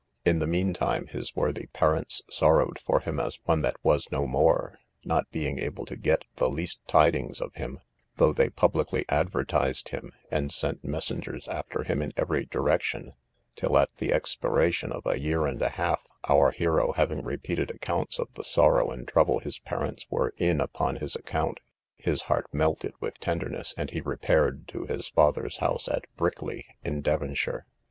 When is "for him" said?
2.83-3.19